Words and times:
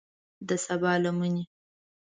د 0.47 0.49
سبا 0.65 0.91
لمنې 1.03 1.43